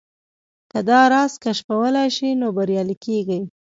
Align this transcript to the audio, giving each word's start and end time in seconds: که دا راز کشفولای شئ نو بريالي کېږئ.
که 0.71 0.79
دا 0.89 1.01
راز 1.11 1.33
کشفولای 1.43 2.09
شئ 2.15 2.29
نو 2.39 2.47
بريالي 2.57 2.95
کېږئ. 3.03 3.41